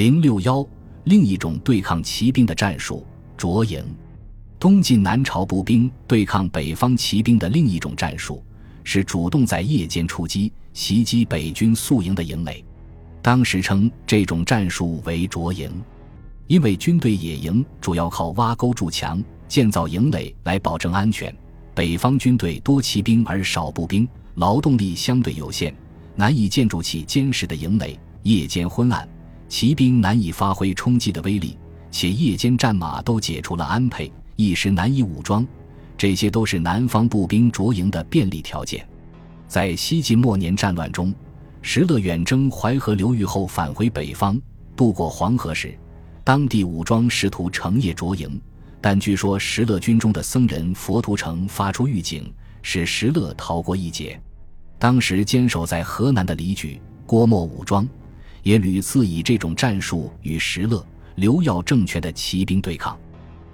[0.00, 0.66] 零六幺，
[1.04, 3.06] 另一种对抗骑兵的战术——
[3.36, 3.84] 卓营。
[4.58, 8.42] 东晋南朝步兵对抗北方骑兵的另一种战术，
[8.82, 12.64] 是主动在夜间出击，袭击北军宿营的营垒。
[13.20, 15.70] 当时称这种战术为卓营，
[16.46, 21.30] 因为军队野营主要靠挖沟筑墙、建造营垒来保证安全。
[21.74, 25.74] 北方军队多骑兵而少步兵，劳动力相对有限，
[26.16, 28.00] 难以建筑起坚实的营垒。
[28.22, 29.06] 夜间昏暗，
[29.50, 31.58] 骑兵难以发挥冲击的威力，
[31.90, 35.44] 且夜间战马都解除了安配，一时难以武装。
[35.98, 38.88] 这些都是南方步兵着营的便利条件。
[39.48, 41.12] 在西晋末年战乱中。
[41.62, 44.40] 石勒远征淮河流域后返回北方，
[44.74, 45.78] 渡过黄河时，
[46.24, 48.40] 当地武装试图成夜着营，
[48.80, 54.18] 但据说石勒军中的僧人佛图澄发出预警，使石勒逃过一劫。
[54.78, 57.86] 当时坚守在河南的李举、郭沫武装，
[58.42, 60.84] 也屡次以这种战术与石勒、
[61.16, 62.98] 刘耀政权的骑兵对抗。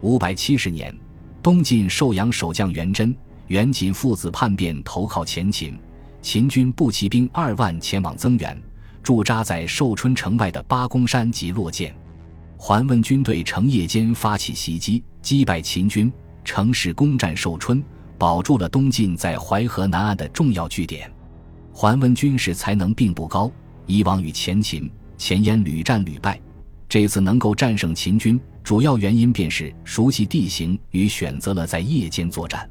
[0.00, 0.94] 五百七十年，
[1.42, 3.14] 东晋寿阳守将元贞、
[3.48, 5.78] 元锦父子叛变，投靠前秦。
[6.22, 8.62] 秦军步骑兵二万前往增援，
[9.02, 11.94] 驻扎在寿春城外的八公山及落涧。
[12.58, 16.12] 桓温军队乘夜间发起袭击，击败秦军，
[16.44, 17.82] 乘势攻占寿春，
[18.18, 21.10] 保住了东晋在淮河南岸的重要据点。
[21.72, 23.50] 桓温军事才能并不高，
[23.90, 26.40] 以往与前秦、前燕屡战屡败，
[26.88, 32.68] 这次能够战胜秦军，主要原因便是熟悉地形与选择了在夜间作战。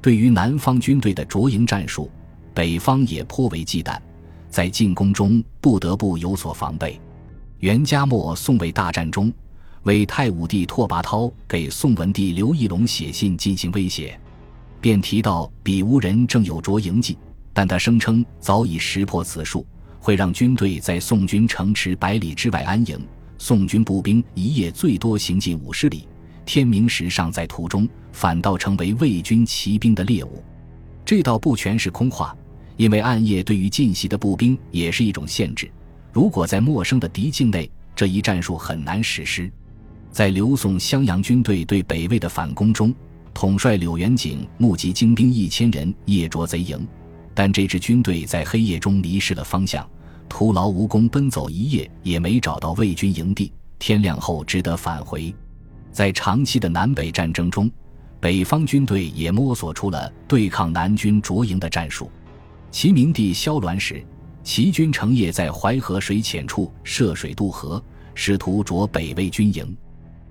[0.00, 2.10] 对于南方军队的着营战术。
[2.54, 3.98] 北方也颇为忌惮，
[4.50, 7.00] 在进攻中不得不有所防备。
[7.60, 9.32] 元嘉末宋魏大战中，
[9.84, 14.20] 为太武帝拓跋焘给宋文帝刘义隆写信进行威胁，
[14.82, 17.16] 便提到比乌人正有着营计，
[17.54, 19.66] 但他声称早已识破此术，
[20.02, 23.00] 会让军队在宋军城池百里之外安营。
[23.38, 26.08] 宋军步兵一夜最多行进五十里，
[26.44, 30.42] 天明时尚在途中，反倒成为魏军骑兵的猎物。
[31.04, 32.36] 这倒不全是空话。
[32.78, 35.70] 因为暗夜对于进袭的步兵也是一种限制，
[36.10, 39.52] 如果在陌生的敌境内，这一战术很难实施。
[40.10, 42.92] 在刘宋襄阳军队对北魏的反攻中，
[43.34, 46.84] 统帅柳元景募集精兵一千人夜捉贼营，
[47.34, 49.88] 但这支军队在黑夜中迷失了方向，
[50.28, 55.34] 徒劳无功，奔走一夜也没找到魏军营地，天亮后只得返回。
[55.90, 57.70] 在长期的南北战争中，
[58.20, 62.10] 北方军队也摸索出了对抗南军卓营的战术。
[62.70, 64.04] 齐明帝萧鸾时，
[64.42, 67.82] 齐军成夜在淮河水浅处涉水渡河，
[68.14, 69.76] 试图着北魏军营。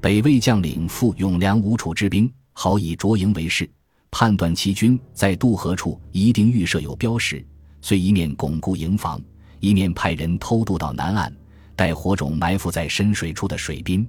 [0.00, 3.68] 北魏将领傅永良吴楚之兵，好以卓营为事，
[4.16, 7.44] 判断齐军在渡河处一定预设有标识，
[7.82, 9.20] 遂一面巩固营房，
[9.58, 11.34] 一面派人偷渡到南岸，
[11.74, 14.06] 带火种埋伏在深水处的水滨。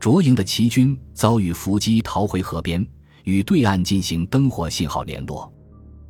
[0.00, 2.86] 着营的齐军遭遇伏击，逃回河边，
[3.24, 5.52] 与对岸进行灯火信号联络。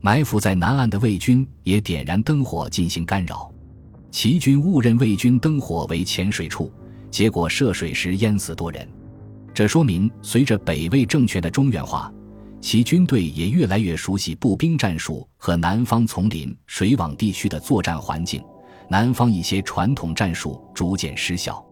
[0.01, 3.53] 埋伏在南岸的魏军也点燃灯火进行干扰，
[4.13, 6.73] 齐军误认魏军灯火为浅水处，
[7.11, 8.89] 结果涉水时淹死多人。
[9.53, 12.13] 这说明，随着北魏政权的中原化，
[12.65, 18.43] 其军队也越来越熟悉步兵战术和南方丛林、水网地区的作战环境，
[18.89, 21.63] 南方一些传统战术逐渐失效。